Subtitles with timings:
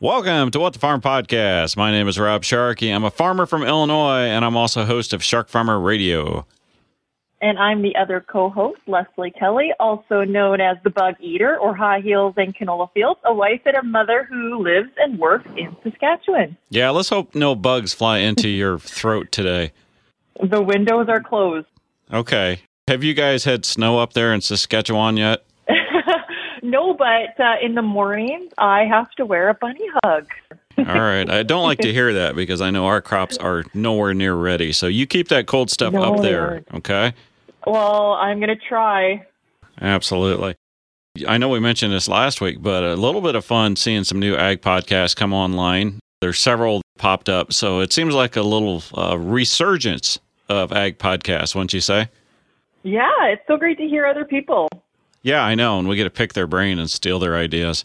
[0.00, 1.76] Welcome to What the Farm Podcast.
[1.76, 2.90] My name is Rob Sharkey.
[2.90, 6.46] I'm a farmer from Illinois, and I'm also host of Shark Farmer Radio.
[7.40, 11.74] And I'm the other co host, Leslie Kelly, also known as the Bug Eater or
[11.74, 15.74] High Heels and Canola Fields, a wife and a mother who lives and works in
[15.82, 16.56] Saskatchewan.
[16.70, 19.72] Yeah, let's hope no bugs fly into your throat today.
[20.40, 21.66] The windows are closed.
[22.12, 22.60] Okay.
[22.86, 25.44] Have you guys had snow up there in Saskatchewan yet?
[26.70, 30.28] No, but uh, in the mornings, I have to wear a bunny hug.
[30.78, 31.28] All right.
[31.28, 34.72] I don't like to hear that because I know our crops are nowhere near ready.
[34.72, 37.14] So you keep that cold stuff No, up there, okay?
[37.66, 39.26] Well, I'm going to try.
[39.80, 40.54] Absolutely.
[41.26, 44.20] I know we mentioned this last week, but a little bit of fun seeing some
[44.20, 45.98] new ag podcasts come online.
[46.20, 51.54] There's several popped up, so it seems like a little uh, resurgence of ag podcasts,
[51.54, 52.08] wouldn't you say?
[52.84, 54.68] Yeah, it's so great to hear other people.
[55.28, 57.84] Yeah, I know, and we get to pick their brain and steal their ideas.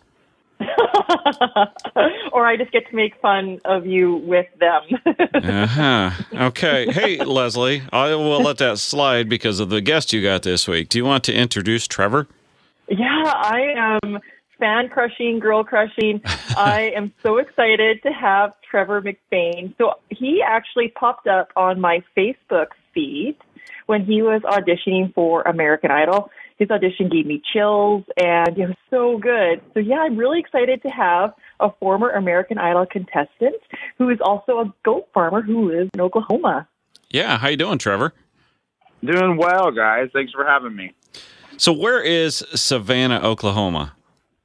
[2.32, 4.84] or I just get to make fun of you with them.
[5.44, 6.12] Uh huh.
[6.34, 6.90] Okay.
[6.90, 10.88] Hey, Leslie, I will let that slide because of the guest you got this week.
[10.88, 12.28] Do you want to introduce Trevor?
[12.88, 14.20] Yeah, I am
[14.58, 16.22] fan crushing, girl crushing.
[16.56, 19.76] I am so excited to have Trevor McBane.
[19.78, 23.36] So he actually popped up on my Facebook feed
[23.88, 26.30] when he was auditioning for American Idol.
[26.58, 29.62] His audition gave me chills and it was so good.
[29.74, 33.56] So yeah, I'm really excited to have a former American Idol contestant
[33.98, 36.68] who is also a goat farmer who lives in Oklahoma.
[37.10, 37.38] Yeah.
[37.38, 38.14] How you doing, Trevor?
[39.04, 40.10] Doing well, guys.
[40.14, 40.94] Thanks for having me.
[41.58, 43.94] So, where is Savanna, Oklahoma?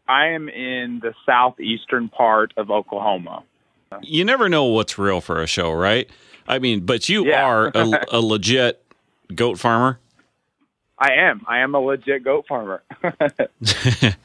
[0.09, 3.45] I am in the southeastern part of Oklahoma.
[4.03, 6.09] You never know what's real for a show, right?
[6.47, 7.45] I mean, but you Yeah.
[7.45, 8.83] are a, a legit
[9.35, 9.99] goat farmer.
[10.99, 11.45] I am.
[11.47, 12.83] I am a legit goat farmer.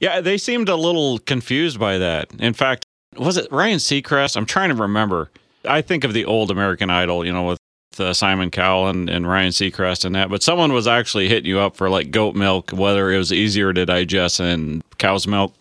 [0.00, 2.28] Yeah, they seemed a little confused by that.
[2.38, 4.36] In fact, was it Ryan Seacrest?
[4.36, 5.30] I'm trying to remember.
[5.64, 7.58] I think of the old American Idol, you know, with
[7.98, 10.28] uh, Simon Cowell and, and Ryan Seacrest and that.
[10.28, 13.72] But someone was actually hitting you up for like goat milk, whether it was easier
[13.72, 15.54] to digest than cow's milk.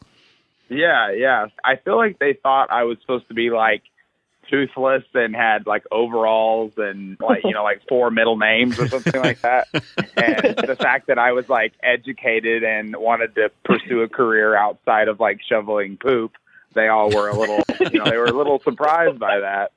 [0.69, 1.45] yeah, yeah.
[1.63, 3.83] I feel like they thought I was supposed to be like
[4.49, 9.21] toothless and had like overalls and like you know like four middle names or something
[9.21, 9.67] like that.
[9.73, 15.07] And the fact that I was like educated and wanted to pursue a career outside
[15.07, 16.33] of like shoveling poop,
[16.73, 17.61] they all were a little,
[17.91, 19.71] you know, they were a little surprised by that.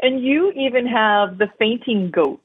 [0.00, 2.42] And you even have the fainting goats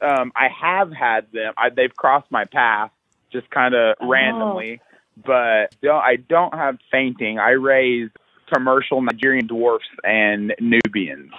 [0.00, 1.54] um, I have had them.
[1.56, 2.90] I, they've crossed my path
[3.32, 4.08] just kind of Oh.
[4.08, 4.80] randomly,
[5.24, 7.38] but don't, I don't have fainting.
[7.38, 8.10] I raise
[8.52, 11.30] commercial Nigerian dwarfs and Nubians.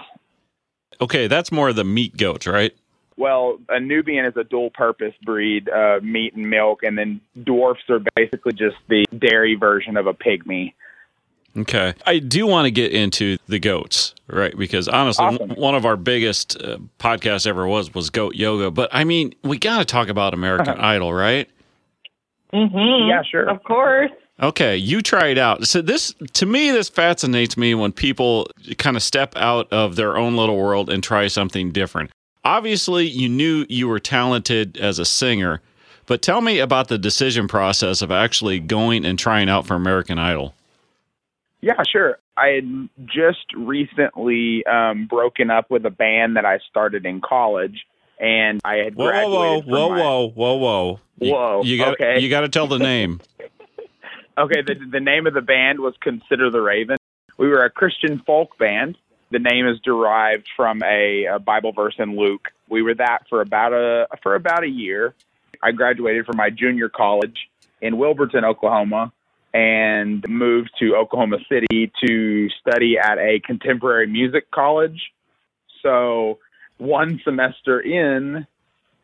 [1.02, 2.76] Okay, that's more of the meat goats, right?
[3.18, 7.84] Well, a Nubian is a dual purpose breed, uh, meat and milk, and then dwarfs
[7.90, 10.74] are basically just the dairy version of a pygmy.
[11.58, 11.94] Okay.
[12.06, 14.58] I do want to get into the goats, right?
[14.58, 15.52] Because honestly, Awesome.
[15.52, 18.70] one of our biggest uh, podcasts ever was was goat yoga.
[18.72, 21.50] But I mean, we got to talk about American Idol, right?
[22.54, 23.10] Mm-hmm.
[23.10, 23.50] Yeah, sure.
[23.50, 24.12] Of course.
[24.42, 25.66] Okay, you try it out.
[25.66, 28.48] So this to me this fascinates me when people
[28.78, 32.12] kind of step out of their own little world and try something different.
[32.44, 35.62] Obviously, you knew you were talented as a singer,
[36.06, 40.20] but tell me about the decision process of actually going and trying out for American
[40.20, 40.54] Idol.
[41.62, 42.20] Yeah, sure.
[42.38, 47.86] I had just recently um, broken up with a band that I started in college,
[48.20, 49.64] and I had Whoa, whoa, whoa, graduated.
[49.64, 51.00] from whoa, my- whoa, whoa, whoa.
[51.22, 52.20] You- Whoa, You got okay.
[52.20, 53.22] you got to tell the name.
[54.38, 56.98] Okay, the the name of the band was Consider the Raven.
[57.38, 58.98] We were a Christian folk band.
[59.32, 62.50] The name is derived from a, a Bible verse in Luke.
[62.70, 65.14] We were that for about a for about a year.
[65.64, 67.50] I graduated from my junior college
[67.82, 69.14] in Wilburton, Oklahoma,
[69.54, 75.14] and moved to Oklahoma City to study at a contemporary music college.
[75.82, 76.40] So,
[76.78, 78.46] one semester in,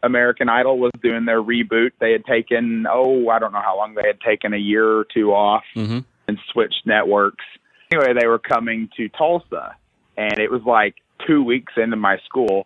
[0.03, 1.91] American Idol was doing their reboot.
[2.00, 5.06] They had taken, oh, I don't know how long they had taken, a year or
[5.13, 7.44] two off hmm and switched networks.
[7.91, 9.75] Anyway, they were coming to Tulsa,
[10.16, 10.96] and it was like
[11.28, 12.66] two weeks into my school.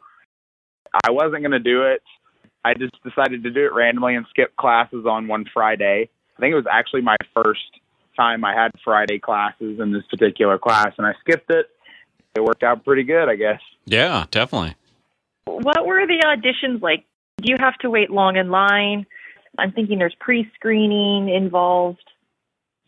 [0.94, 2.04] I wasn't going to do it.
[2.64, 6.10] I just decided to do it randomly and skip classes on one Friday.
[6.38, 7.62] I think it was actually my first
[8.16, 11.68] time I had Friday classes in this particular class, and I skipped it.
[12.36, 13.62] It worked out pretty good, I guess.
[13.86, 14.76] Yeah, definitely.
[15.46, 17.06] What were the auditions like?
[17.46, 19.06] You have to wait long in line?
[19.58, 22.04] I'm thinking there's pre-screening involved.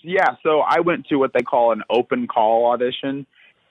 [0.02, 3.28] Yeah, so I went to what they call an open call audition.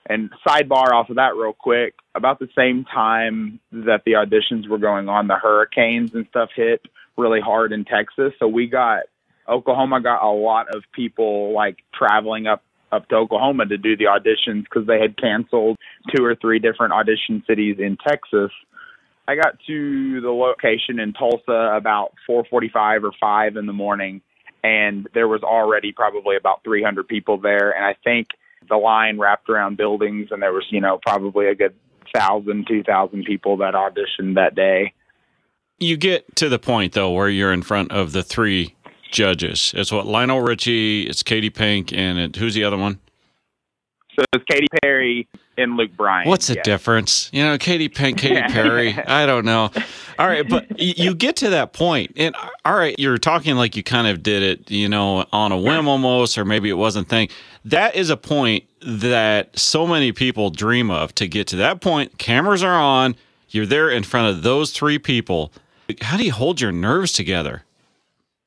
[0.09, 4.77] And sidebar off of that real quick, about the same time that the auditions were
[4.77, 6.81] going on, the hurricanes and stuff hit
[7.17, 8.31] really hard in Texas.
[8.39, 9.03] So we got
[9.49, 14.05] Oklahoma got a lot of people like traveling up up to Oklahoma to do the
[14.05, 15.75] auditions because they had canceled
[16.15, 18.51] two or three different audition cities in Texas.
[19.27, 24.21] I got to the location in Tulsa about 4:45 or 5 in the morning
[24.63, 28.27] and there was already probably about 300 people there and I think
[28.69, 31.75] the line wrapped around buildings and there was, you know, probably a good
[32.13, 34.93] thousand, two thousand people that auditioned that day.
[35.79, 38.75] You get to the point though where you're in front of the three
[39.11, 39.73] judges.
[39.75, 42.99] It's what Lionel Richie, it's Katie Pink, and it, who's the other one?
[44.17, 45.27] So it's Katy Perry
[45.59, 46.27] and Luke Bryan.
[46.27, 46.63] What's the yeah.
[46.63, 47.29] difference?
[47.31, 48.97] You know, Katy Pink, Katy Perry.
[48.97, 49.69] I don't know.
[50.17, 52.35] All right, but you get to that point, and
[52.65, 55.87] all right, you're talking like you kind of did it, you know, on a whim
[55.87, 57.29] almost, or maybe it wasn't thing.
[57.63, 61.13] That is a point that so many people dream of.
[61.15, 63.15] To get to that point, cameras are on.
[63.49, 65.53] You're there in front of those three people.
[66.01, 67.63] How do you hold your nerves together?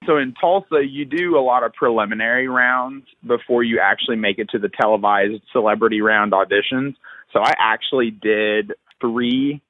[0.06, 4.48] So in Tulsa, you do a lot of preliminary rounds before you actually make it
[4.50, 6.94] to the televised celebrity round auditions.
[7.32, 9.60] So I actually did three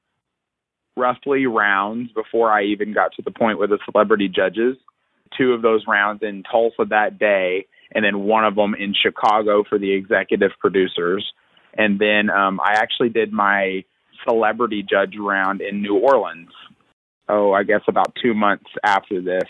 [0.97, 4.77] roughly rounds before I even got to the point with the celebrity judges.
[5.37, 9.65] Two of those rounds in Tulsa that day, and then one of them in Chicago
[9.69, 11.25] for the executive producers.
[11.77, 13.85] And then um, I actually did my
[14.29, 16.51] celebrity judge round in New Orleans.
[17.29, 19.49] Oh, I guess about two months after this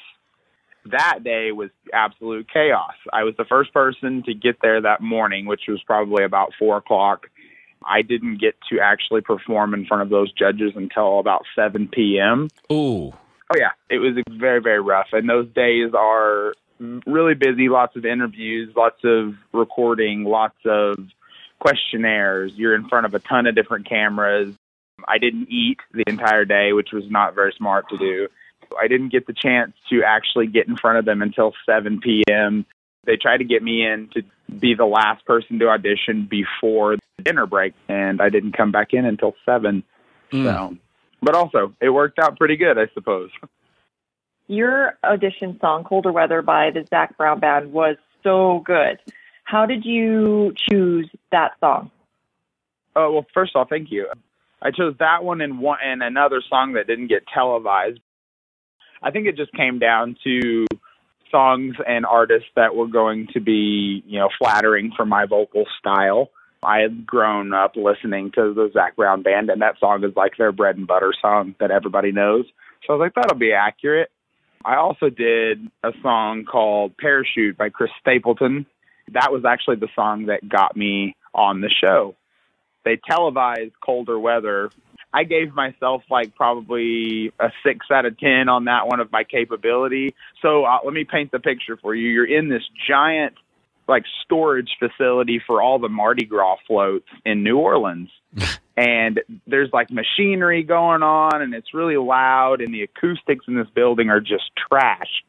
[0.86, 2.94] that day was absolute chaos.
[3.12, 6.78] I was the first person to get there that morning, which was probably about four
[6.78, 7.26] o'clock.
[7.84, 12.48] I didn't get to actually perform in front of those judges until about 7 p.m.
[12.70, 13.12] Ooh.
[13.52, 13.70] Oh, yeah.
[13.88, 15.08] It was very, very rough.
[15.12, 16.52] And those days are
[17.06, 20.98] really busy, lots of interviews, lots of recording, lots of
[21.58, 22.52] questionnaires.
[22.54, 24.54] You're in front of a ton of different cameras.
[25.08, 28.28] I didn't eat the entire day, which was not very smart to do.
[28.78, 32.66] I didn't get the chance to actually get in front of them until 7 p.m.
[33.04, 34.22] They tried to get me in to
[34.58, 38.92] be the last person to audition before the dinner break, and I didn't come back
[38.92, 39.82] in until 7.
[40.32, 40.44] Mm.
[40.44, 40.76] So,
[41.22, 43.30] but also, it worked out pretty good, I suppose.
[44.46, 48.98] Your audition song, Colder Weather by the Zac Brown Band, was so good.
[49.44, 51.90] How did you choose that song?
[52.96, 54.06] Oh, well, first off, thank you.
[54.62, 58.00] I chose that one and one and another song that didn't get televised.
[59.02, 60.66] I think it just came down to
[61.30, 66.30] songs and artists that were going to be, you know, flattering for my vocal style.
[66.62, 70.36] I had grown up listening to the Zac Brown band, and that song is like
[70.36, 72.44] their bread and butter song that everybody knows.
[72.86, 74.10] So I was like, that'll be accurate.
[74.64, 78.66] I also did a song called Parachute by Chris Stapleton.
[79.12, 82.14] That was actually the song that got me on the show.
[82.84, 84.70] They televised colder weather
[85.12, 89.24] I gave myself like probably a six out of 10 on that one of my
[89.24, 90.14] capability.
[90.40, 92.08] So uh, let me paint the picture for you.
[92.08, 93.34] You're in this giant
[93.88, 98.08] like storage facility for all the Mardi Gras floats in New Orleans.
[98.76, 103.68] and there's like machinery going on and it's really loud and the acoustics in this
[103.74, 105.24] building are just trash.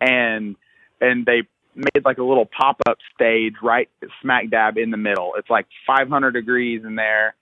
[0.00, 0.56] And
[0.98, 1.42] and they
[1.74, 3.90] made like a little pop-up stage right
[4.22, 5.34] smack dab in the middle.
[5.36, 7.34] It's like 500 degrees in there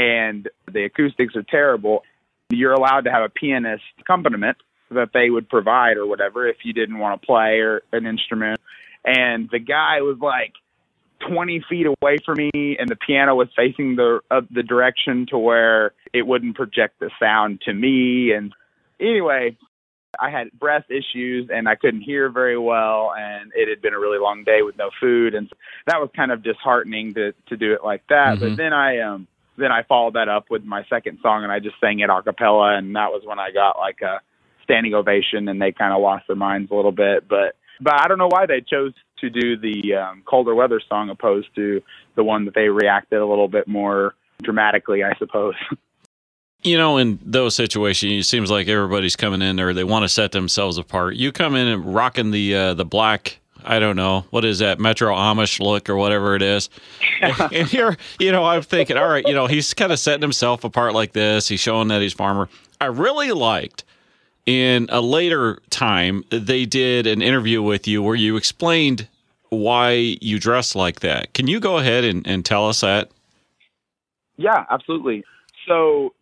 [0.00, 2.02] and the acoustics are terrible,
[2.48, 4.56] you're allowed to have a pianist accompaniment
[4.90, 8.60] that they would provide or whatever if you didn't want to play or an instrument.
[9.04, 10.54] And the guy was like
[11.28, 15.38] 20 feet away from me, and the piano was facing the uh, the direction to
[15.38, 18.32] where it wouldn't project the sound to me.
[18.32, 18.52] And
[18.98, 19.56] anyway,
[20.18, 23.98] I had breath issues and I couldn't hear very well, and it had been a
[23.98, 25.50] really long day with no food, and
[25.86, 28.38] that was kind of disheartening to to do it like that.
[28.38, 28.48] Mm-hmm.
[28.48, 29.28] But then I um
[29.60, 32.22] then I followed that up with my second song, and I just sang it a
[32.22, 34.20] cappella, and that was when I got like a
[34.64, 37.28] standing ovation, and they kind of lost their minds a little bit.
[37.28, 41.10] But but I don't know why they chose to do the um, colder weather song
[41.10, 41.82] opposed to
[42.14, 45.54] the one that they reacted a little bit more dramatically, I suppose.
[46.62, 49.72] You know, in those situations, it seems like everybody's coming in there.
[49.72, 51.16] They want to set themselves apart.
[51.16, 54.78] You come in and rocking the uh, the black I don't know what is that
[54.78, 56.68] Metro Amish look or whatever it is.
[57.20, 60.64] and here, you know, I'm thinking, all right, you know, he's kind of setting himself
[60.64, 61.48] apart like this.
[61.48, 62.48] He's showing that he's farmer.
[62.80, 63.84] I really liked
[64.46, 69.06] in a later time they did an interview with you where you explained
[69.50, 71.34] why you dress like that.
[71.34, 73.10] Can you go ahead and, and tell us that?
[74.36, 75.24] Yeah, absolutely.
[75.68, 76.14] So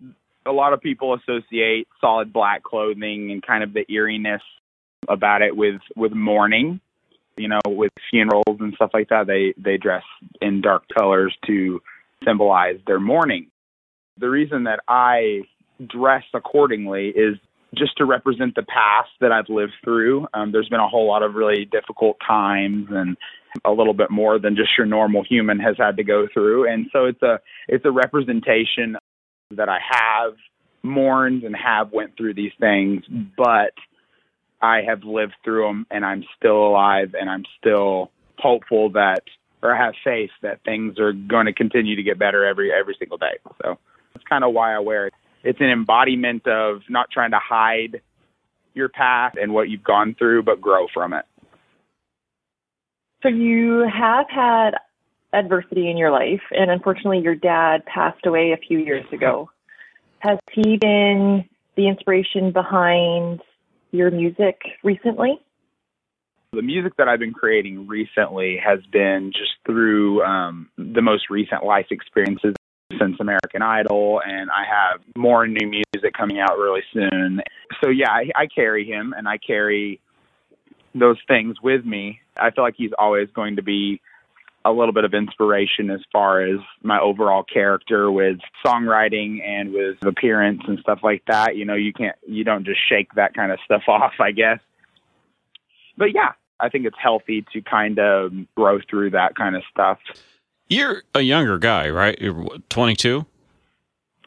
[0.45, 4.43] a lot of people associate solid black clothing and kind of the eeriness
[5.09, 6.81] about it with with mourning
[7.39, 10.05] you know, with funerals and stuff like that, they they dress
[10.41, 11.81] in dark colors to
[12.25, 13.51] symbolize their mourning.
[14.19, 15.43] The reason that I
[15.87, 17.37] dress accordingly is
[17.75, 20.27] just to represent the past that I've lived through.
[20.35, 23.17] Um, there's been a whole lot of really difficult times and
[23.65, 26.71] a little bit more than just your normal human has had to go through.
[26.71, 28.97] And so it's a it's a representation
[29.51, 30.35] that I have
[30.83, 33.03] mourned and have went through these things,
[33.37, 33.73] but
[34.61, 39.23] I have lived through them and I'm still alive and I'm still hopeful that
[39.63, 43.19] or have faith that things are going to continue to get better every every single
[43.19, 43.39] day.
[43.63, 43.79] So
[44.15, 45.15] that's kind of why I wear it.
[45.45, 48.01] It's an embodiment of not trying to hide
[48.75, 51.25] your path and what you've gone through, but grow from it.
[53.23, 54.73] So you have had
[55.33, 59.51] adversity in your life, and unfortunately, your dad passed away a few years ago.
[60.21, 63.41] Has he been the inspiration behind
[63.91, 65.41] your music recently?
[66.53, 71.65] The music that I've been creating recently has been just through um, the most recent
[71.65, 72.55] life experiences
[72.99, 77.41] since American Idol, and I have more new music coming out really soon.
[77.83, 80.01] So yeah, I, I carry him, and I carry
[80.95, 82.21] those things with me.
[82.37, 84.01] I feel like he's always going to be
[84.65, 90.03] a little bit of inspiration as far as my overall character with songwriting and with
[90.03, 91.57] appearance and stuff like that.
[91.57, 94.59] You know, you can't, you don't just shake that kind of stuff off, I guess.
[95.97, 99.99] But yeah, I think it's healthy to kind of grow through that kind of stuff.
[100.69, 102.19] You're a younger guy, right?
[102.21, 103.25] You're 22?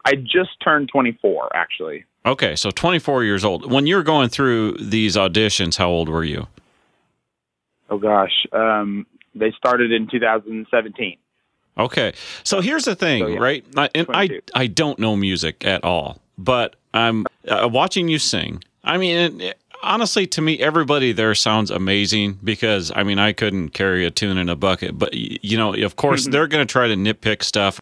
[0.05, 2.05] I just turned 24, actually.
[2.25, 3.71] Okay, so 24 years old.
[3.71, 6.47] When you were going through these auditions, how old were you?
[7.89, 11.17] Oh gosh, um, they started in 2017.
[11.77, 13.65] Okay, so here's the thing, So, yeah, right?
[13.77, 14.41] I, and I 22.
[14.55, 18.63] I don't know music at all, but I'm uh, watching you sing.
[18.83, 23.69] I mean, it, honestly, to me, everybody there sounds amazing because I mean, I couldn't
[23.69, 26.87] carry a tune in a bucket, but you know, of course, they're going to try
[26.87, 27.79] to nitpick stuff.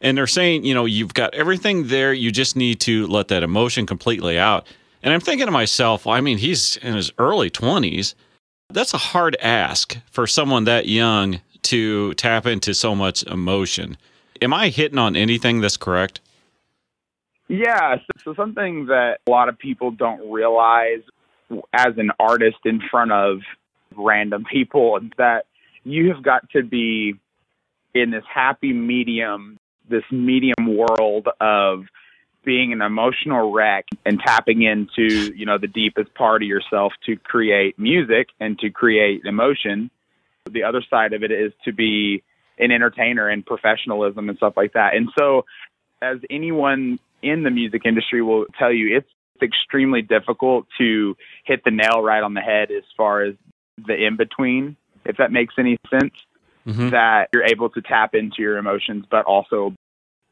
[0.00, 2.12] And they're saying, you know, you've got everything there.
[2.12, 4.66] You just need to let that emotion completely out.
[5.02, 8.14] And I'm thinking to myself, well, I mean, he's in his early 20s.
[8.70, 13.96] That's a hard ask for someone that young to tap into so much emotion.
[14.42, 16.20] Am I hitting on anything that's correct?
[17.48, 21.00] Yeah, so, so something that a lot of people don't realize
[21.72, 23.38] as an artist in front of
[23.96, 25.46] random people that
[25.84, 27.14] you have got to be
[27.94, 29.58] in this happy medium,
[29.88, 31.84] this medium world of
[32.48, 37.14] being an emotional wreck and tapping into, you know, the deepest part of yourself to
[37.14, 39.90] create music and to create emotion.
[40.50, 42.22] The other side of it is to be
[42.58, 44.96] an entertainer and professionalism and stuff like that.
[44.96, 45.44] And so
[46.00, 49.10] as anyone in the music industry will tell you, it's
[49.42, 53.34] extremely difficult to hit the nail right on the head as far as
[53.86, 54.74] the in between,
[55.04, 56.14] if that makes any sense.
[56.66, 56.92] Mhm.
[56.92, 59.74] That you're able to tap into your emotions, but also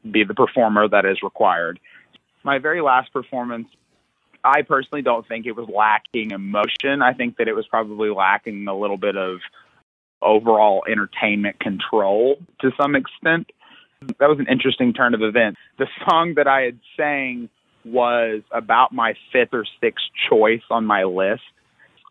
[0.09, 1.79] be the performer that is required.
[2.47, 3.67] My very last performance,
[4.41, 7.01] I personally don't think it was lacking emotion.
[7.01, 9.39] I think that it was probably lacking a little bit of
[10.21, 13.51] overall entertainment control to some extent.
[14.21, 15.59] That was an interesting turn of events.
[15.77, 17.49] The song that I had sang
[17.83, 21.43] was about my fifth or sixth choice on my list.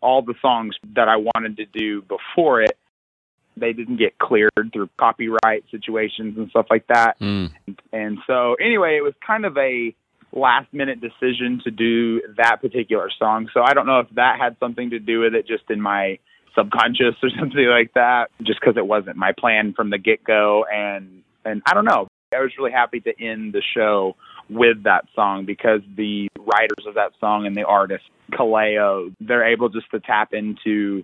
[0.03, 2.77] All the songs that I wanted to do before it,
[3.55, 7.19] they didn't get cleared through copyright situations and stuff like that.
[7.19, 7.51] Mm.
[7.91, 9.95] And so, anyway, it was kind of a
[10.33, 13.49] last minute decision to do that particular song.
[13.53, 16.19] So, I don't know if that had something to do with it just in my
[16.55, 20.65] subconscious or something like that, just because it wasn't my plan from the get go.
[20.71, 22.07] And, and I don't know.
[22.35, 24.15] I was really happy to end the show
[24.49, 28.03] with that song because the writers of that song and the artist,
[28.33, 31.03] Kaleo, they're able just to tap into,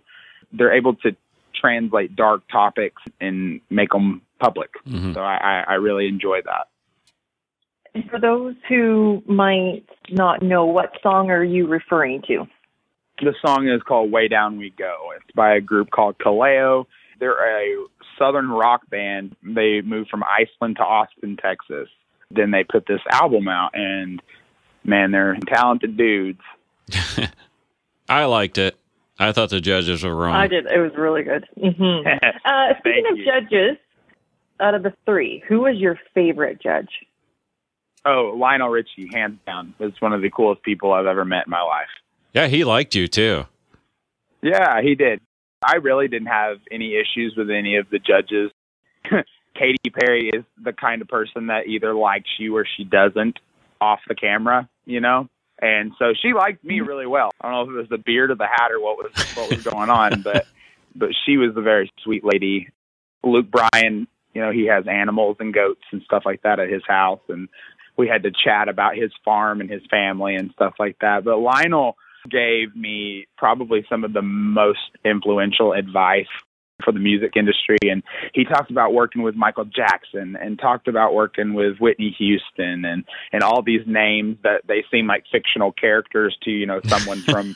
[0.51, 1.15] they're able to
[1.60, 4.72] translate dark topics and make them public.
[4.88, 5.13] Mhm.
[5.13, 6.68] So I, I, I really enjoy that.
[7.96, 12.46] And for those who might not know, what song are you referring to?
[13.22, 15.12] The song is called Way Down We Go.
[15.16, 16.86] It's by a group called Kaleo.
[17.20, 17.86] They're a
[18.18, 19.36] southern rock band.
[19.44, 21.88] They moved from Iceland to Austin, Texas.
[22.32, 24.22] Then they put this album out, and
[24.84, 26.42] man, they're talented dudes.
[28.10, 28.76] I liked it.
[29.20, 30.34] I thought the judges were wrong.
[30.36, 30.66] I did.
[30.66, 31.46] It was really good.
[31.56, 32.08] hmm
[32.46, 33.26] Uh, speaking of you.
[33.26, 33.78] judges,
[34.60, 36.90] out of the three, who was your favorite judge?
[38.05, 41.51] Oh, Lionel Richie, hands down, is one of the coolest people I've ever met in
[41.51, 41.88] my life.
[42.33, 43.45] Yeah, he liked you too.
[44.41, 45.22] Yeah, he did.
[45.65, 48.51] I really didn't have any issues with any of the judges.
[49.55, 53.39] Katy Perry is the kind of person that either likes you or she doesn't
[53.79, 55.29] off the camera, you know?
[55.62, 56.88] And so she liked me mm-hmm.
[56.88, 57.31] really well.
[57.39, 59.50] I don't know if it was the beard or the hat or what was what
[59.50, 60.45] was going on, but
[60.95, 62.69] but she was a very sweet lady.
[63.24, 66.81] Luke Bryan, you know, he has animals and goats and stuff like that at his
[66.88, 67.48] house and
[67.98, 71.24] we had to chat about his farm and his family and stuff like that.
[71.24, 71.96] But Lionel
[72.30, 76.28] gave me probably some of the most influential advice
[76.84, 77.78] for the music industry.
[77.84, 82.86] And he talked about working with Michael Jackson and talked about working with Whitney Houston
[82.86, 87.22] and and all these names that they seem like fictional characters to you know someone
[87.22, 87.56] from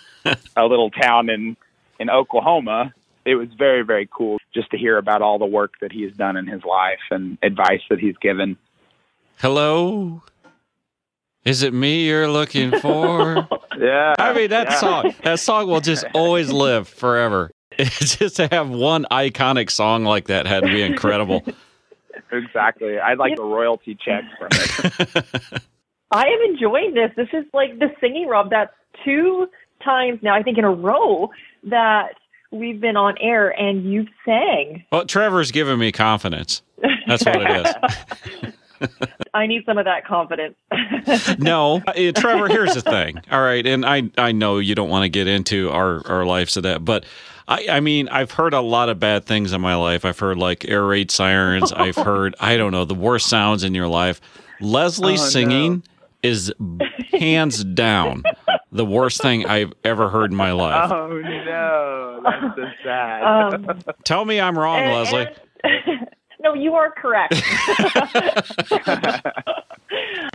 [0.55, 1.57] a little town in
[1.99, 2.93] in Oklahoma.
[3.25, 6.37] It was very very cool just to hear about all the work that he's done
[6.37, 8.57] in his life and advice that he's given
[9.39, 10.23] Hello?
[11.45, 13.47] Is it me you're looking for?
[13.77, 14.79] yeah I mean, that yeah.
[14.79, 17.51] song, that song will just always live forever.
[17.77, 21.43] just to have one iconic song like that had to be incredible.
[22.31, 25.61] exactly I'd like a royalty check from it
[26.11, 27.11] I am enjoying this.
[27.15, 28.49] This is like the singing Rob.
[28.49, 28.73] That's
[29.05, 29.47] two
[29.83, 31.29] times now, I think in a row
[31.65, 32.15] that
[32.49, 34.83] we've been on air and you've sang.
[34.91, 36.63] well, Trevor's giving me confidence.
[37.05, 38.53] That's what it is.
[39.33, 40.55] I need some of that confidence.
[41.39, 42.47] no, uh, Trevor.
[42.47, 43.19] Here's the thing.
[43.31, 46.57] All right, and I I know you don't want to get into our our lives
[46.57, 47.05] of that, but
[47.47, 50.05] I I mean I've heard a lot of bad things in my life.
[50.05, 51.71] I've heard like air raid sirens.
[51.73, 54.19] I've heard I don't know the worst sounds in your life.
[54.59, 55.21] Leslie Oh, no.
[55.21, 55.83] singing
[56.23, 56.51] is
[57.11, 58.23] hands down
[58.71, 60.91] the worst thing I've ever heard in my life.
[60.91, 65.27] oh no that's so sad Um, Tell me I'm wrong, and- Leslie.
[65.63, 66.07] and-
[66.47, 67.33] no, you are correct.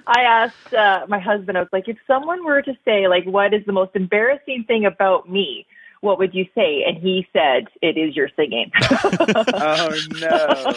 [0.06, 3.54] I asked uh, my husband, I was like, if someone were to say, like, what
[3.54, 5.66] is the most embarrassing thing about me?
[6.00, 6.82] What would you say?
[6.84, 8.72] And he said, it is your singing.
[9.54, 10.72] oh no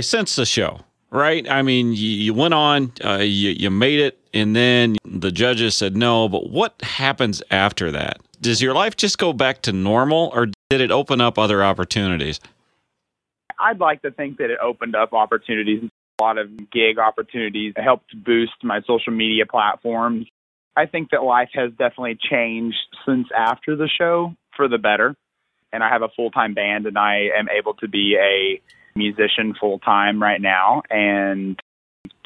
[0.00, 1.48] since the show, right?
[1.48, 5.76] I mean, you, you went on, uh, you, you made it, and then the judges
[5.76, 6.28] said no.
[6.28, 8.18] But what happens after that?
[8.40, 12.40] Does your life just go back to normal, or did it open up other opportunities?
[13.58, 15.82] I'd like to think that it opened up opportunities,
[16.18, 20.26] a lot of gig opportunities, it helped boost my social media platforms.
[20.76, 25.14] I think that life has definitely changed since after the show for the better.
[25.72, 28.60] And I have a full time band, and I am able to be a
[28.96, 31.60] musician full time right now and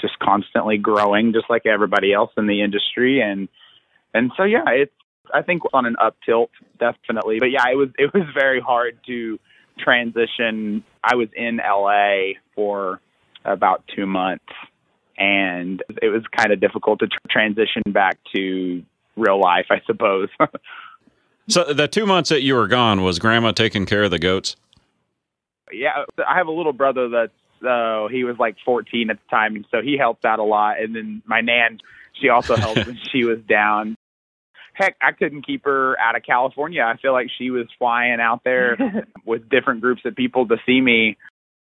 [0.00, 3.20] just constantly growing, just like everybody else in the industry.
[3.20, 3.48] And
[4.12, 4.94] and so yeah, it's
[5.32, 7.38] I think on an up tilt definitely.
[7.38, 9.38] But yeah, it was it was very hard to
[9.78, 10.84] transition.
[11.02, 13.00] I was in LA for
[13.44, 14.44] about two months,
[15.18, 18.82] and it was kind of difficult to tr- transition back to
[19.16, 20.28] real life, I suppose.
[21.48, 24.56] So the two months that you were gone was Grandma taking care of the goats.
[25.72, 27.32] yeah, I have a little brother that's
[27.64, 30.80] uh, he was like 14 at the time, and so he helped out a lot.
[30.80, 31.80] And then my nan,
[32.20, 33.96] she also helped when she was down.
[34.74, 36.82] Heck, I couldn't keep her out of California.
[36.82, 38.76] I feel like she was flying out there
[39.24, 41.16] with different groups of people to see me.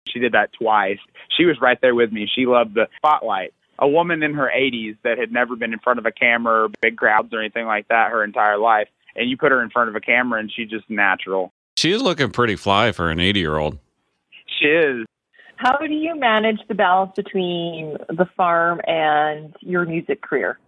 [0.09, 0.99] She did that twice.
[1.37, 2.29] She was right there with me.
[2.33, 3.55] She loved the spotlight.
[3.79, 6.69] A woman in her 80s that had never been in front of a camera or
[6.83, 9.89] big crowds or anything like that her entire life, and you put her in front
[9.89, 11.53] of a camera and she's just natural.
[11.79, 13.79] She is looking pretty fly for an 80 year old.
[14.61, 15.07] She is.
[15.57, 20.59] How do you manage the balance between the farm and your music career?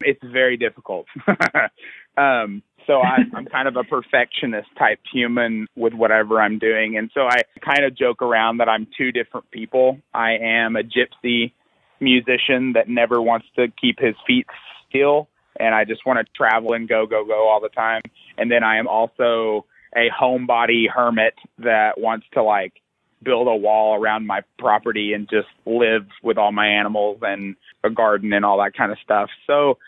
[0.00, 1.06] It's very difficult.
[2.16, 7.10] um, so I, I'm kind of a perfectionist type human with whatever I'm doing, and
[7.14, 9.98] so I kind of joke around that I'm two different people.
[10.14, 11.52] I am a gypsy
[12.00, 14.46] musician that never wants to keep his feet
[14.88, 18.02] still, and I just want to travel and go, go, go all the time.
[18.38, 22.74] And then I am also a homebody hermit that wants to like
[23.22, 27.90] build a wall around my property and just live with all my animals and a
[27.90, 29.28] garden and all that kind of stuff.
[29.46, 29.78] So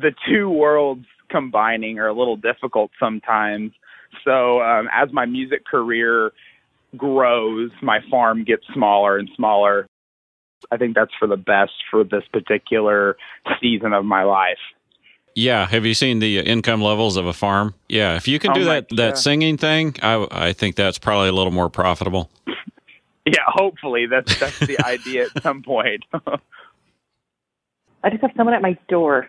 [0.00, 3.72] the two worlds combining are a little difficult sometimes.
[4.24, 6.32] So um, as my music career
[6.96, 9.86] grows, my farm gets smaller and smaller.
[10.70, 13.16] I think that's for the best for this particular
[13.60, 14.58] season of my life.
[15.36, 17.74] Yeah, have you seen the income levels of a farm?
[17.88, 20.98] Yeah, if you can Oh do my that that singing thing, I I think that's
[20.98, 22.30] probably a little more profitable.
[23.26, 26.04] Yeah, hopefully that's that's the idea at some point.
[28.02, 29.28] I just have someone at my door.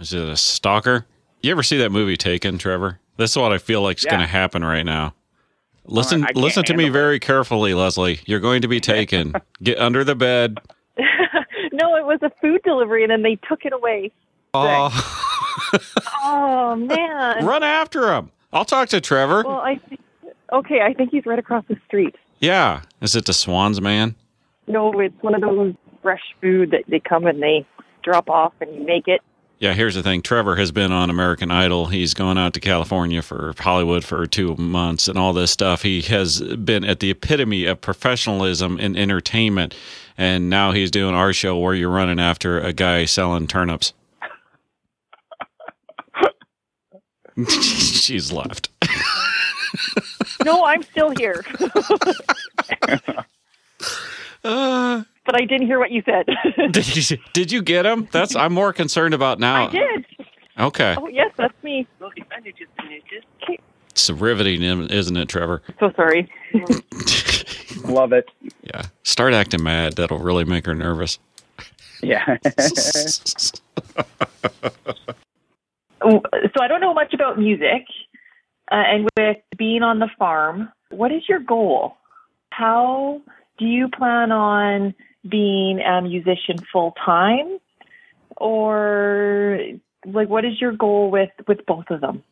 [0.00, 1.06] Is it a stalker?
[1.42, 2.98] You ever see that movie Taken, Trevor?
[3.16, 4.10] This is what I feel like is Yeah.
[4.12, 5.14] going to happen right now.
[5.84, 6.90] Listen, can't listen to me it.
[6.92, 8.20] very carefully, Leslie.
[8.26, 9.34] You're going to be taken.
[9.62, 10.58] Get under the bed.
[11.72, 14.12] no, it was a food delivery and then they took it away.
[14.54, 14.90] Oh,
[16.24, 17.44] Oh man.
[17.44, 18.30] run after him.
[18.52, 19.42] I'll talk to Trevor.
[19.46, 20.00] Well, I think
[20.52, 20.80] okay.
[20.82, 22.14] I think he's right across the street.
[22.38, 24.14] Yeah, is it the Schwan's man?
[24.66, 27.66] No, it's one of those fresh food that they come and they
[28.02, 29.20] drop off and you make it.
[29.62, 30.22] Yeah, here's the thing.
[30.22, 31.86] Trevor has been on American Idol.
[31.86, 35.82] He's gone out to California for Hollywood for two months and all this stuff.
[35.82, 39.72] He has been at the epitome of professionalism in entertainment.
[40.18, 43.92] And now he's doing our show where you're running after a guy selling turnips.
[47.48, 48.68] She's left.
[50.44, 51.44] No, I'm still here,
[54.44, 56.26] Uh, but I didn't hear what you said.
[56.72, 58.08] did, you, did you get him?
[58.12, 59.68] That's I'm more concerned about now.
[59.68, 60.06] I did.
[60.58, 60.94] Okay.
[60.98, 61.86] Oh, yes, that's me.
[63.90, 65.62] It's riveting, isn't it, Trevor?
[65.80, 66.30] So sorry.
[67.84, 68.28] Love it.
[68.62, 68.82] Yeah.
[69.02, 69.94] Start acting mad.
[69.94, 71.18] That'll really make her nervous.
[72.02, 72.36] Yeah.
[76.04, 77.84] So I don't know much about music,
[78.70, 81.96] uh, and with being on the farm, what is your goal?
[82.50, 83.22] How
[83.58, 84.94] do you plan on
[85.28, 87.58] being a musician full time,
[88.36, 89.58] or
[90.04, 92.22] like what is your goal with with both of them?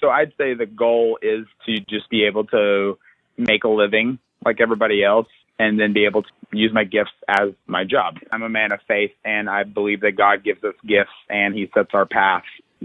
[0.00, 2.98] so I'd say the goal is to just be able to
[3.36, 7.50] make a living like everybody else and then be able to use my gifts as
[7.66, 8.16] my job.
[8.30, 11.70] I'm a man of faith and I believe that God gives us gifts and he
[11.74, 12.44] sets our path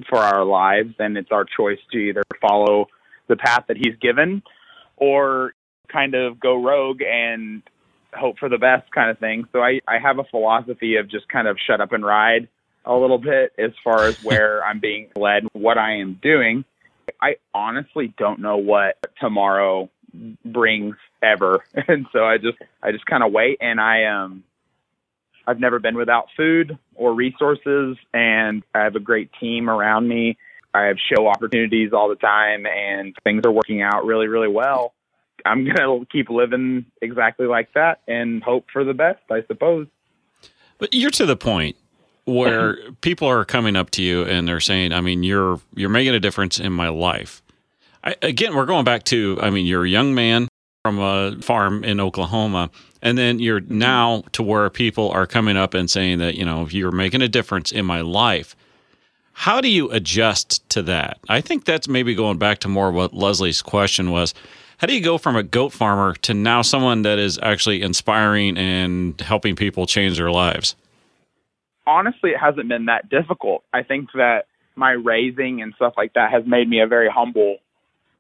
[0.10, 2.88] for our lives and it's our choice to either follow
[3.28, 4.42] the path that he's given
[4.98, 5.54] or
[5.88, 7.62] kind of go rogue and
[8.16, 9.46] hope for the best kind of thing.
[9.52, 12.48] So I, I have a philosophy of just kind of shut up and ride
[12.86, 16.66] a little bit as far as where I'm being led, what I am doing.
[17.22, 19.90] I honestly don't know what tomorrow
[20.46, 21.64] brings ever.
[21.88, 24.44] And so I just I just kind of wait and I um
[25.46, 30.38] I've never been without food or resources and I have a great team around me.
[30.74, 34.94] I have show opportunities all the time and things are working out really really well.
[35.46, 39.88] I'm going to keep living exactly like that and hope for the best, I suppose.
[40.78, 41.76] But you're to the point
[42.26, 46.14] where people are coming up to you and they're saying, I mean, you're you're making
[46.14, 47.42] a difference in my life.
[48.04, 50.50] I, again, we're going back to, I mean, you're a young man
[50.84, 52.70] from a farm in Oklahoma,
[53.02, 53.78] and then you're mm-hmm.
[53.78, 57.30] now to where people are coming up and saying that, you know, you're making a
[57.30, 58.56] difference in my life.
[59.32, 61.20] How do you adjust to that?
[61.30, 64.34] I think that's maybe going back to more what Leslie's question was.
[64.84, 68.58] How do you go from a goat farmer to now someone that is actually inspiring
[68.58, 70.76] and helping people change their lives?
[71.88, 73.64] honestly, it hasn't been that difficult.
[73.74, 77.60] I think that my raising and stuff like that has made me a very humble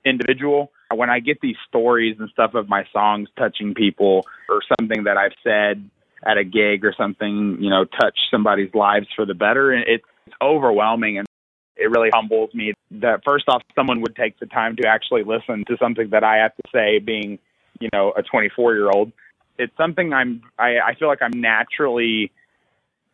[0.05, 0.71] individual.
[0.89, 5.17] When I get these stories and stuff of my songs touching people or something that
[5.17, 5.89] I've said
[6.25, 10.05] at a gig or something, you know, touch somebody's lives for the better, it's
[10.41, 11.27] overwhelming and
[11.75, 15.63] it really humbles me that first off someone would take the time to actually listen
[15.67, 17.39] to something that I have to say being,
[17.79, 19.11] you know, a 24 year old.
[19.57, 22.31] It's something I'm I, I feel like I'm naturally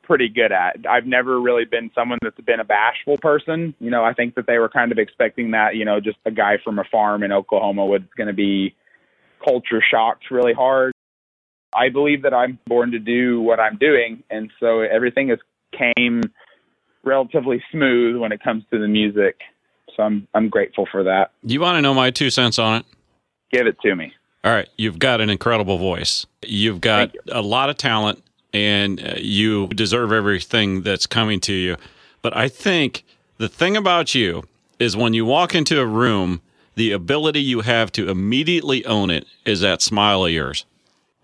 [0.04, 0.78] pretty good at.
[0.90, 3.76] I've never really been someone that's been a bashful person.
[3.80, 6.32] You know, I think that they were kind of expecting that, you know, just a
[6.32, 8.76] guy from a farm in Oklahoma was going to be
[9.44, 10.94] culture shocked really hard.
[11.76, 15.38] I believe that I'm born to do what I'm doing, and so everything has
[15.72, 16.24] came
[17.04, 19.40] relatively smooth when it comes to the music.
[19.96, 21.32] So I'm I'm grateful for that.
[21.44, 22.86] You want to know my two cents on it?
[23.52, 24.14] Give it to me.
[24.44, 26.26] All right, you've got an incredible voice.
[26.46, 31.54] You've got Thank a lot of talent, and uh, you deserve everything that's coming to
[31.54, 31.76] you.
[32.22, 33.04] But I think
[33.38, 34.44] the thing about you
[34.78, 36.42] is when you walk into a room,
[36.76, 40.66] the ability you have to immediately own it is that smile of yours.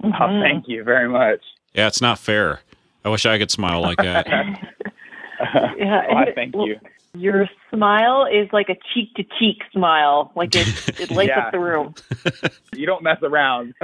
[0.03, 0.11] Oh,
[0.41, 1.39] thank you very much.
[1.73, 2.61] Yeah, it's not fair.
[3.05, 4.27] I wish I could smile like that.
[5.77, 6.79] Yeah, oh, Well, thank you.
[7.13, 10.31] Your smile is like a cheek to cheek smile.
[10.35, 10.67] Like it,
[10.99, 11.45] it lights Yeah.
[11.45, 11.93] up the room.
[12.75, 13.73] You don't mess around.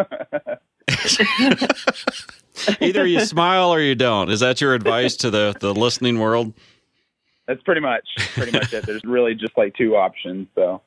[2.82, 4.30] Either you smile or you don't.
[4.30, 6.54] Is that your advice to the, the listening world?
[7.48, 8.86] That's pretty much pretty much it.
[8.86, 10.48] There's really just like two options.
[10.56, 10.82] So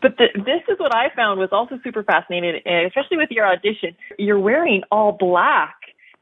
[0.00, 3.96] But the, this is what I found was also super fascinating, especially with your audition.
[4.18, 5.76] You're wearing all black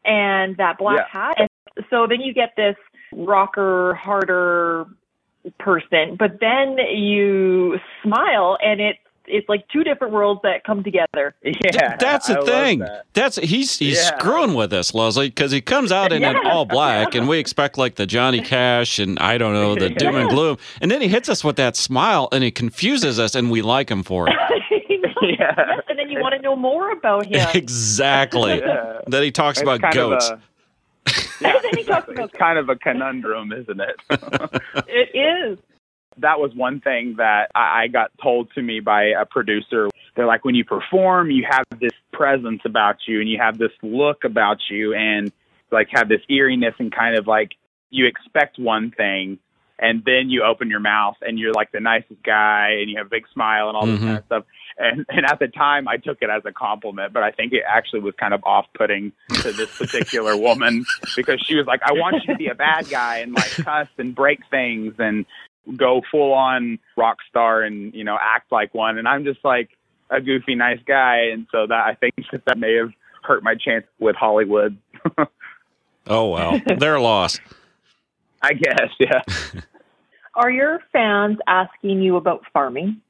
[0.05, 1.37] and that black hat.
[1.39, 1.49] And
[1.91, 2.77] so then you get this
[3.13, 4.87] rocker, harder
[5.59, 11.33] person, but then you smile and it's it's like two different worlds that come together.
[11.45, 12.79] yeah, That's I the love thing.
[12.81, 13.07] that.
[13.13, 14.19] That's he's he's Yeah.
[14.19, 17.79] screwing with us, Leslie, because he comes out in an all black, and we expect
[17.79, 21.07] like the Johnny Cash and I don't know the doom and gloom, and then he
[21.09, 24.35] hits us with that smile, and it confuses us, and we like him for it.
[25.23, 25.55] Yeah.
[25.89, 27.47] and then you want to know more about him.
[27.55, 28.59] exactly.
[28.59, 29.01] Yeah.
[29.07, 30.31] Then he talks It's about goats.
[30.31, 30.41] a-
[31.43, 33.97] yeah, Then he talks about- it's kind of a conundrum, isn't it?
[34.89, 35.59] It is.
[36.19, 39.89] that was one thing that I, I got told to me by a producer.
[40.15, 43.73] They're like, when you perform, you have this presence about you and you have this
[43.83, 45.33] look about you and
[45.71, 47.53] like have this eeriness and kind of like
[47.91, 49.39] you expect one thing
[49.79, 53.07] and then you open your mouth and you're like the nicest guy and you have
[53.07, 54.05] a big smile and all this Mhm.
[54.05, 54.45] kind of stuff.
[54.83, 57.63] And and at the time I took it as a compliment, but I think it
[57.67, 61.93] actually was kind of off putting to this particular woman because she was like, I
[61.93, 65.25] want you to be a bad guy and like cuss and break things and
[65.77, 69.71] go full on rock star and, you know, act like one and I'm just like
[70.11, 72.91] a goofy nice guy and so that I think that, that may have
[73.23, 74.77] hurt my chance with Hollywood.
[76.07, 77.41] Oh well, they're lost.
[78.43, 79.23] I guess, yeah.
[80.35, 83.01] Are your fans asking you about farming?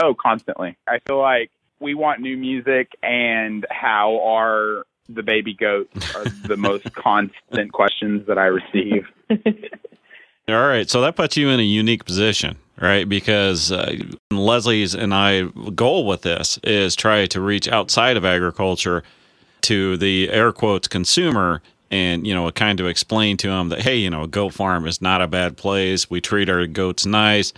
[0.00, 0.76] Oh, constantly.
[0.86, 6.56] I feel like we want new music, and how are the baby goats are the
[6.58, 9.06] most constant questions that I receive.
[10.48, 13.08] All right, so that puts you in a unique position, right?
[13.08, 13.96] Because uh,
[14.30, 15.42] Leslie's and I
[15.74, 19.02] goal with this is try to reach outside of agriculture
[19.62, 23.96] to the air quotes consumer and you know kind of explain to them that hey
[23.96, 27.52] you know a goat farm is not a bad place we treat our goats nice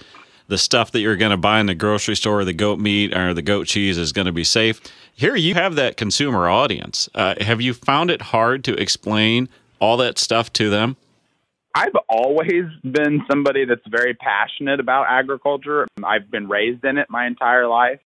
[0.48, 3.32] the stuff that you're going to buy in the grocery store the goat meat or
[3.34, 4.80] the goat cheese is going to be safe
[5.14, 9.96] here you have that consumer audience uh, have you found it hard to explain all
[9.96, 10.96] that stuff to them
[11.74, 15.86] I've always been somebody that's very passionate about agriculture.
[16.02, 18.00] I've been raised in it my entire life.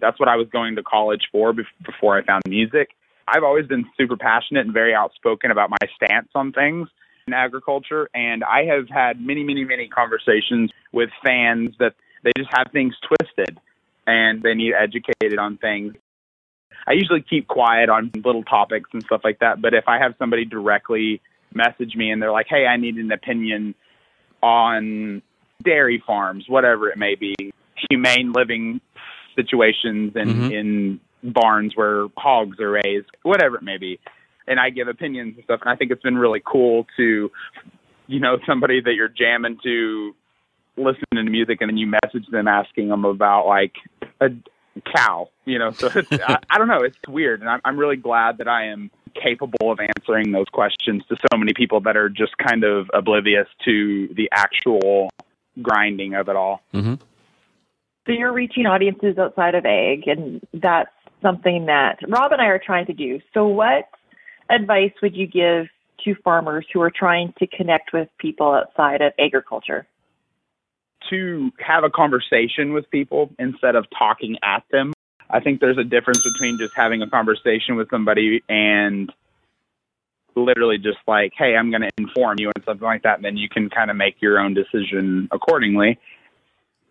[0.00, 2.90] That's what I was going to college for before I found music.
[3.26, 6.88] I've always been super passionate and very outspoken about my stance on things
[7.28, 8.08] in agriculture.
[8.14, 12.94] And I have had many, many, many conversations with fans that they just have things
[13.06, 13.58] twisted
[14.06, 15.94] and they need educated on things.
[16.86, 19.60] I usually keep quiet on little topics and stuff like that.
[19.60, 21.20] But if I have somebody directly
[21.54, 23.74] message me and they're like, hey, I need an opinion
[24.42, 25.22] on
[25.62, 27.34] dairy farms, whatever it may be,
[27.90, 28.80] humane living
[29.36, 30.52] situations in, Mhm.
[30.52, 33.98] in barns where hogs are raised, whatever it may be.
[34.48, 35.60] And I give opinions and stuff.
[35.62, 37.30] And I think it's been really cool to,
[38.06, 40.14] you know, somebody that you're jamming to
[40.76, 43.74] listening to music and then you message them asking them about like
[44.20, 44.28] a
[44.94, 45.72] cow, you know.
[45.72, 47.40] So it's, I, I don't know, it's weird.
[47.40, 51.36] And I'm, I'm really glad that I am capable of answering those questions to so
[51.36, 55.10] many people that are just kind of oblivious to the actual
[55.60, 56.62] grinding of it all.
[56.72, 56.94] mm-hmm.
[58.06, 60.88] So you're reaching audiences outside of ag, and that's
[61.20, 63.20] something that Rob and I are trying to do.
[63.34, 63.90] So, what
[64.50, 65.66] advice would you give
[66.04, 69.86] to farmers who are trying to connect with people outside of agriculture?
[71.10, 74.92] to have a conversation with people instead of talking at them.
[75.30, 79.12] I think there's a difference between just having a conversation with somebody and
[80.34, 83.36] literally just like, hey, I'm going to inform you and something like that, and then
[83.36, 85.98] you can kind of make your own decision accordingly.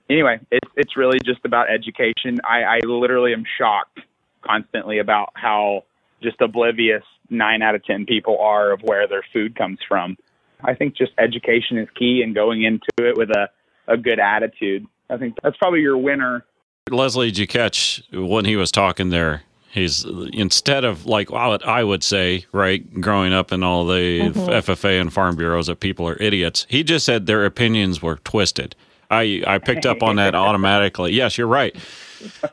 [0.10, 2.39] Anyway, it's it's really just about education.
[2.48, 4.00] I, I literally am shocked
[4.41, 5.84] constantly about how
[6.22, 10.18] just oblivious nine out of ten people are of where their food comes from.
[10.63, 13.50] I think just education is key and going into it with a
[13.88, 14.86] a good attitude.
[15.10, 16.46] I think that's probably your winner.
[16.90, 19.44] Leslie, did you catch when he was talking there?
[19.70, 24.40] He's instead of like what I would say, right, growing up in all the mm-hmm.
[24.40, 26.66] FFA and farm bureaus that people are idiots.
[26.70, 28.76] He just said their opinions were twisted.
[29.12, 31.13] I I picked up on that automatically.
[31.13, 31.76] Yes, you're right.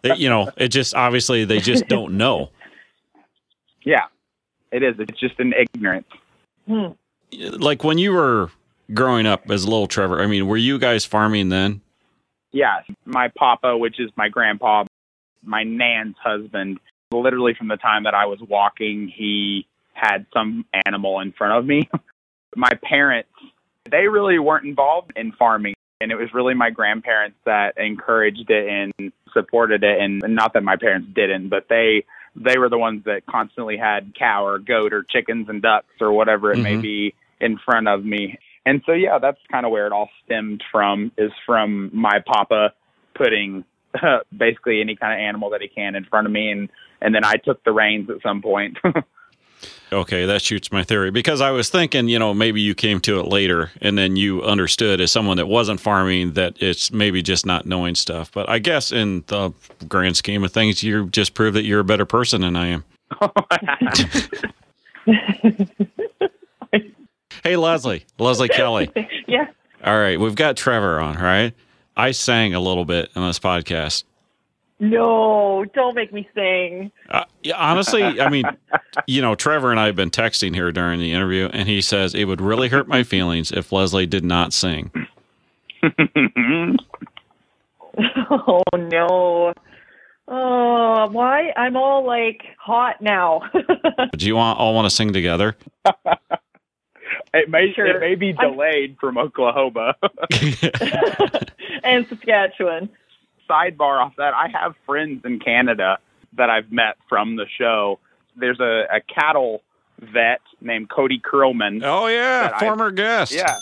[0.03, 2.51] They- you know, it just obviously they just don't know.
[3.85, 4.07] Yeah,
[4.75, 4.97] it is.
[4.99, 6.09] It's just an ignorance.
[6.67, 6.89] Hmm.
[7.33, 8.51] Like when you were
[8.93, 11.81] growing up as little Trevor, I mean, were you guys farming then?
[12.53, 14.85] Yeah, my papa, which is my grandpa,
[15.43, 16.79] my nan's husband,
[17.13, 21.65] literally from the time that I was walking, he had some animal in front of
[21.65, 21.89] me.
[22.57, 23.31] my parents,
[23.89, 25.75] they really weren't involved in farming.
[26.01, 30.01] And it was really my grandparents that encouraged it and supported it.
[30.01, 32.05] And not that my parents didn't, but they
[32.37, 36.13] they were the ones that constantly had cow or goat or chickens and ducks or
[36.13, 36.83] whatever it may Mhm.
[36.83, 38.39] be in front of me.
[38.67, 42.73] And so yeah, that's kind of where it all stemmed from is from my papa
[43.15, 43.65] putting
[44.37, 46.69] basically any kind of animal that he can in front of me and
[47.01, 48.79] and then I took the reins at some point.
[49.93, 53.21] Okay, that shoots my theory because I was thinking, you know, maybe you came to
[53.21, 57.47] it later and then you understood as someone that wasn't farming that it's maybe just
[57.47, 58.33] not knowing stuff.
[58.33, 59.53] But I guess in the
[59.89, 62.85] grand scheme of things, you just prove that you're a better person than I am.
[67.45, 68.91] Hey, Leslie, Leslie Kelly.
[69.27, 69.49] yeah.
[69.85, 71.53] All right, we've got Trevor on, right?
[71.95, 74.05] I sang a little bit on this podcast.
[74.81, 76.91] No, don't make me sing.
[77.09, 78.45] Uh, yeah, honestly, I mean,
[79.07, 82.15] you know, Trevor and I have been texting here during the interview, and he says
[82.15, 84.91] it would really hurt my feelings if Leslie did not sing.
[88.31, 89.53] Oh no.
[90.27, 91.53] Oh, why?
[91.57, 93.43] I'm all like hot now.
[94.17, 95.57] Do you want all want to sing together?
[97.33, 97.87] It may Sure.
[97.87, 99.95] it may be I'm- delayed from Oklahoma.
[101.85, 102.89] and Saskatchewan.
[103.49, 105.99] Sidebar off that, I have friends in Canada
[106.37, 107.99] that I've met from the show.
[108.37, 109.63] There's a, a cattle
[110.01, 111.83] vet named Cody Creelman.
[111.85, 113.33] oh yeah, That I- former guest.
[113.33, 113.57] Yeah,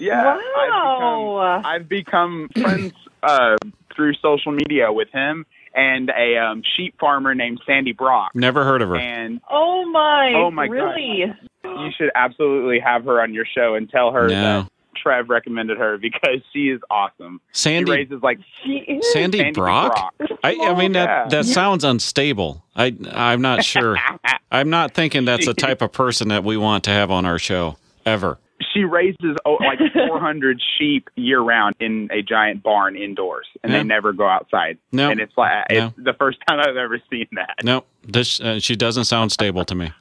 [0.00, 0.36] yeah.
[0.68, 1.62] Wow.
[1.64, 3.56] I've become, I've become friends uh,
[3.94, 8.30] through social media with him and a um, sheep farmer named Sandi Brock.
[8.34, 8.96] Never heard of her.
[8.96, 10.32] And Oh my!
[10.34, 10.72] Oh my God.
[10.72, 11.24] really?
[11.64, 14.62] you should absolutely have her on your show and tell her No.
[14.62, 14.70] that
[15.02, 17.40] Trev recommended her because she is awesome.
[17.52, 19.12] Sandi She raises like She is.
[19.12, 20.14] Sandi, Sandi Brock?
[20.42, 21.42] I, I mean that Yeah.
[21.42, 22.64] sounds unstable.
[22.74, 23.96] I I'm not sure.
[24.52, 27.38] I'm not thinking that's the type of person that we want to have on our
[27.38, 28.38] show ever.
[28.72, 33.78] she raises oh, like 400 sheep year round in a giant barn indoors, and Yeah.
[33.78, 34.78] they never go outside.
[34.92, 35.10] No.
[35.10, 35.86] and it's like No.
[35.88, 37.56] it's the first time I've ever seen that.
[37.64, 39.92] No, this uh, she doesn't sound stable to me.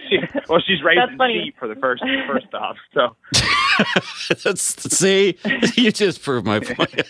[0.09, 1.43] She, well, she's raising That's funny.
[1.45, 2.77] sheep for the first first off.
[2.95, 3.17] So
[4.45, 4.61] That's,
[4.97, 5.37] see,
[5.77, 7.03] you just proved my point.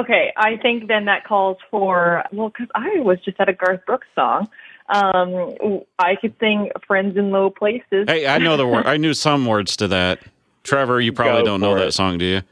[0.00, 3.84] okay, I think then that calls for well, because I was just at a Garth
[3.86, 4.48] Brooks song.
[4.88, 8.86] Um, I could sing "Friends in Low Places." hey, I know the word.
[8.86, 10.20] I knew some words to that.
[10.62, 12.42] Trevor, you probably Go don't know for that song, do you?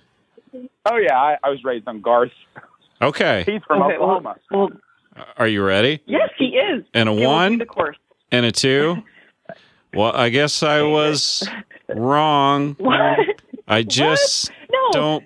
[0.87, 2.31] oh yeah, I, I was raised on Garth.
[3.03, 4.37] Okay, He's from Okay, Oklahoma.
[4.53, 4.71] Well,
[5.37, 6.01] are you ready?
[6.07, 6.85] yes, he is.
[6.95, 7.97] And a He will do one The course.
[8.35, 9.03] And a two.
[9.95, 11.49] Well, I guess I was
[11.95, 12.75] wrong.
[12.79, 13.19] What?
[13.69, 14.91] I just No.
[14.93, 15.25] don't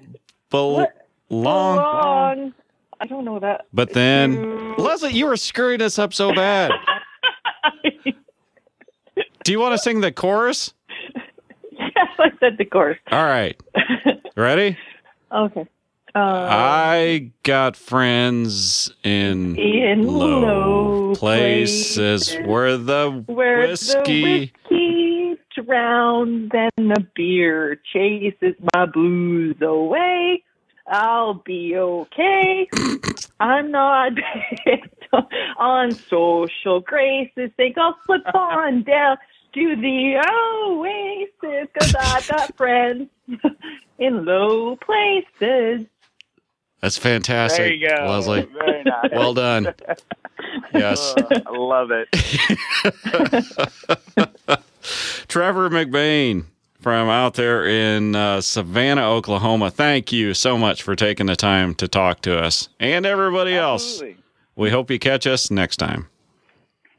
[0.51, 0.95] What?
[1.31, 1.79] belong.
[1.79, 2.55] Wrong.
[3.01, 3.67] I don't know that.
[3.73, 6.73] But then, Leslie, you were screwing us up so bad.
[9.45, 10.75] Do you want to sing the chorus?
[11.73, 12.99] yes, I said the chorus.
[13.11, 13.59] All right.
[14.37, 14.77] Ready?
[15.33, 15.67] okay.
[16.19, 24.23] Uh, I got friends in, in low low places where the where whiskey.
[24.23, 30.43] the whiskey drowns and the beer chases my blues away.
[30.91, 32.69] I'll be okay.
[33.41, 34.13] I'm not
[35.57, 37.51] on social graces.
[37.57, 39.19] Think I'll slip on down
[39.55, 40.21] to the
[40.67, 43.09] oasis because I've got friends
[44.01, 45.87] in low places.
[46.81, 48.43] That's fantastic, There you go, Leslie.
[48.53, 49.11] Very nice.
[49.13, 49.75] Well done.
[50.73, 51.15] Yes.
[51.17, 52.09] Uh, I love it.
[55.29, 56.45] Trevor McBane
[56.81, 59.71] from out there in uh, Savanna, Oklahoma.
[59.71, 64.03] Thank you so much for taking the time to talk to us and everybody else.
[64.57, 66.09] We hope you catch us next time.